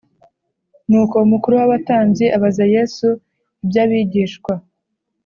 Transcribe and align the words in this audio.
Nuko 0.89 1.15
umukuru 1.25 1.53
w 1.59 1.63
abatambyi 1.67 2.25
abaza 2.37 2.65
Yesu 2.75 3.07
iby 3.65 3.77
abigishwa 3.83 4.53